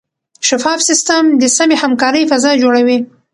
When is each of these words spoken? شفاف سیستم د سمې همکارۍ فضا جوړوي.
شفاف 0.47 0.79
سیستم 0.89 1.23
د 1.41 1.43
سمې 1.57 1.75
همکارۍ 1.83 2.23
فضا 2.31 2.51
جوړوي. 2.63 2.97